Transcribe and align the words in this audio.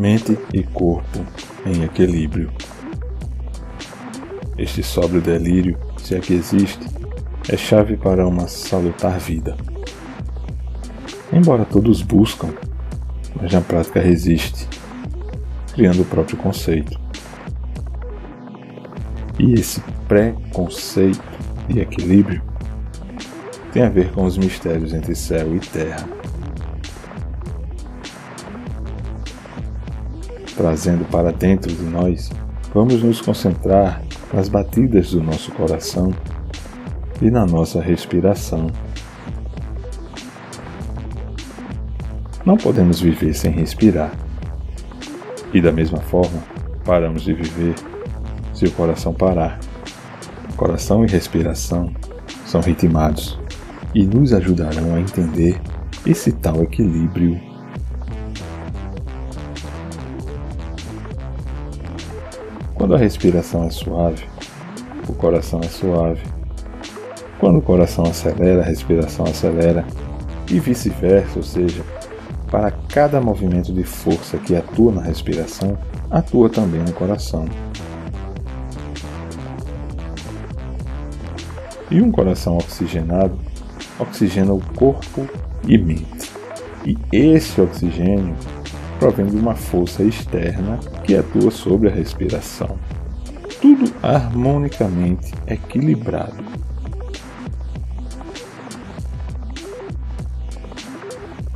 mente 0.00 0.38
e 0.54 0.62
corpo 0.62 1.20
em 1.66 1.84
equilíbrio. 1.84 2.50
Este 4.56 4.82
sóbrio 4.82 5.20
delírio, 5.20 5.78
se 5.98 6.14
é 6.14 6.20
que 6.20 6.32
existe, 6.32 6.86
é 7.48 7.56
chave 7.56 7.96
para 7.98 8.26
uma 8.26 8.48
salutar 8.48 9.18
vida. 9.18 9.56
Embora 11.30 11.66
todos 11.66 12.00
buscam, 12.00 12.48
mas 13.40 13.52
na 13.52 13.60
prática 13.60 14.00
resiste, 14.00 14.66
criando 15.74 16.02
o 16.02 16.06
próprio 16.06 16.38
conceito. 16.38 16.98
E 19.38 19.52
esse 19.52 19.82
pré-conceito 20.08 21.22
de 21.68 21.80
equilíbrio 21.80 22.42
tem 23.72 23.82
a 23.82 23.88
ver 23.88 24.10
com 24.12 24.24
os 24.24 24.36
mistérios 24.36 24.92
entre 24.92 25.14
céu 25.14 25.54
e 25.54 25.60
terra. 25.60 26.08
Trazendo 30.60 31.06
para 31.06 31.32
dentro 31.32 31.72
de 31.72 31.84
nós, 31.84 32.30
vamos 32.74 33.02
nos 33.02 33.18
concentrar 33.18 34.02
nas 34.30 34.46
batidas 34.46 35.12
do 35.12 35.22
nosso 35.22 35.50
coração 35.52 36.12
e 37.22 37.30
na 37.30 37.46
nossa 37.46 37.80
respiração. 37.80 38.66
Não 42.44 42.58
podemos 42.58 43.00
viver 43.00 43.32
sem 43.32 43.50
respirar. 43.50 44.12
E 45.54 45.62
da 45.62 45.72
mesma 45.72 45.98
forma, 45.98 46.42
paramos 46.84 47.22
de 47.22 47.32
viver 47.32 47.74
se 48.52 48.66
o 48.66 48.72
coração 48.72 49.14
parar. 49.14 49.58
Coração 50.58 51.02
e 51.06 51.08
respiração 51.08 51.90
são 52.44 52.60
ritmados 52.60 53.40
e 53.94 54.04
nos 54.04 54.34
ajudarão 54.34 54.94
a 54.94 55.00
entender 55.00 55.58
esse 56.04 56.32
tal 56.32 56.62
equilíbrio. 56.62 57.49
Quando 62.80 62.94
a 62.94 62.96
respiração 62.96 63.64
é 63.64 63.70
suave, 63.70 64.24
o 65.06 65.12
coração 65.12 65.60
é 65.62 65.68
suave. 65.68 66.22
Quando 67.38 67.58
o 67.58 67.62
coração 67.62 68.06
acelera, 68.06 68.62
a 68.62 68.64
respiração 68.64 69.26
acelera 69.26 69.84
e 70.50 70.58
vice-versa, 70.58 71.32
ou 71.36 71.42
seja, 71.42 71.82
para 72.50 72.70
cada 72.70 73.20
movimento 73.20 73.70
de 73.70 73.84
força 73.84 74.38
que 74.38 74.56
atua 74.56 74.92
na 74.92 75.02
respiração, 75.02 75.76
atua 76.10 76.48
também 76.48 76.80
no 76.80 76.94
coração. 76.94 77.44
E 81.90 82.00
um 82.00 82.10
coração 82.10 82.56
oxigenado 82.56 83.38
oxigena 83.98 84.54
o 84.54 84.60
corpo 84.74 85.28
e 85.68 85.76
mente. 85.76 86.32
E 86.86 86.96
esse 87.12 87.60
oxigênio 87.60 88.34
provém 89.00 89.24
de 89.24 89.36
uma 89.36 89.54
força 89.54 90.02
externa 90.02 90.78
que 91.02 91.16
atua 91.16 91.50
sobre 91.50 91.88
a 91.88 91.90
respiração. 91.90 92.78
Tudo 93.60 93.90
harmonicamente 94.02 95.32
equilibrado. 95.46 96.44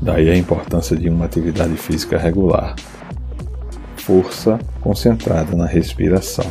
Daí 0.00 0.30
a 0.30 0.36
importância 0.36 0.96
de 0.96 1.10
uma 1.10 1.26
atividade 1.26 1.76
física 1.76 2.16
regular. 2.16 2.74
Força 3.96 4.58
concentrada 4.80 5.54
na 5.54 5.66
respiração. 5.66 6.50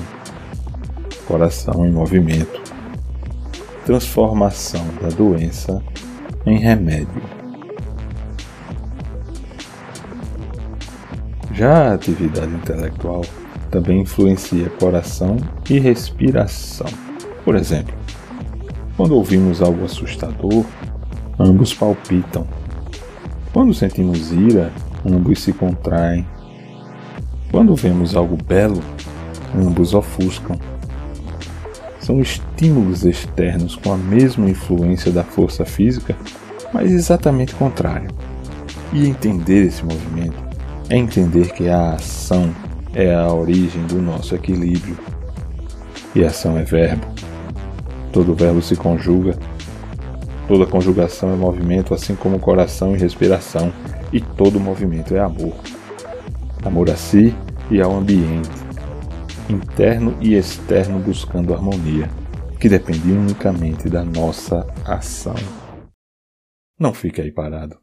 Coração 1.27 1.85
em 1.85 1.91
movimento 1.91 2.63
transformação 3.85 4.83
da 4.99 5.09
doença 5.09 5.81
em 6.43 6.57
remédio. 6.57 7.44
Já 11.51 11.89
a 11.89 11.93
atividade 11.93 12.53
intelectual 12.53 13.21
também 13.71 14.01
influencia 14.01 14.69
coração 14.71 15.37
e 15.69 15.79
respiração. 15.79 16.87
Por 17.43 17.55
exemplo, 17.55 17.93
quando 18.97 19.15
ouvimos 19.15 19.61
algo 19.61 19.85
assustador, 19.85 20.65
ambos 21.39 21.73
palpitam. 21.73 22.47
Quando 23.53 23.73
sentimos 23.73 24.31
ira, 24.31 24.71
ambos 25.05 25.41
se 25.41 25.53
contraem. 25.53 26.25
Quando 27.51 27.75
vemos 27.75 28.15
algo 28.15 28.37
belo, 28.37 28.81
ambos 29.55 29.93
ofuscam 29.93 30.57
são 32.05 32.21
estímulos 32.21 33.03
externos 33.03 33.75
com 33.75 33.91
a 33.91 33.97
mesma 33.97 34.47
influência 34.47 35.11
da 35.11 35.23
força 35.23 35.65
física, 35.65 36.15
mas 36.71 36.91
exatamente 36.91 37.55
contrário. 37.55 38.11
E 38.93 39.07
entender 39.07 39.65
esse 39.65 39.83
movimento 39.83 40.44
é 40.89 40.97
entender 40.97 41.51
que 41.53 41.67
a 41.67 41.93
ação 41.93 42.53
é 42.93 43.13
a 43.13 43.31
origem 43.31 43.85
do 43.87 44.01
nosso 44.01 44.35
equilíbrio. 44.35 44.97
E 46.15 46.23
ação 46.23 46.57
é 46.57 46.63
verbo. 46.63 47.05
Todo 48.11 48.35
verbo 48.35 48.61
se 48.61 48.75
conjuga. 48.75 49.37
Toda 50.47 50.65
conjugação 50.65 51.33
é 51.33 51.35
movimento, 51.35 51.93
assim 51.93 52.15
como 52.15 52.39
coração 52.39 52.95
e 52.95 52.99
respiração. 52.99 53.73
E 54.13 54.21
todo 54.21 54.59
movimento 54.59 55.15
é 55.15 55.19
amor. 55.19 55.55
Amor 56.63 56.89
a 56.89 56.95
si 56.95 57.35
e 57.69 57.81
ao 57.81 57.95
ambiente 57.95 58.65
interno 59.49 60.17
e 60.21 60.33
externo 60.33 60.99
buscando 60.99 61.53
harmonia, 61.53 62.09
que 62.59 62.69
depende 62.69 63.11
unicamente 63.11 63.89
da 63.89 64.03
nossa 64.03 64.65
ação. 64.85 65.35
Não 66.79 66.93
fique 66.93 67.21
aí 67.21 67.31
parado. 67.31 67.77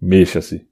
Mexa-se. 0.00 0.69